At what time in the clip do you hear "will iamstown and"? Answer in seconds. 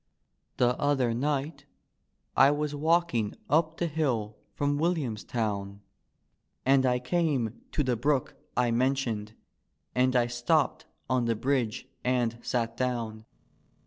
4.79-6.87